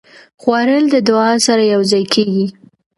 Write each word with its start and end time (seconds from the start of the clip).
خوړل 0.41 0.83
د 0.93 0.95
دعا 1.09 1.31
سره 1.47 1.63
یوځای 1.73 2.03
کېږي 2.13 2.45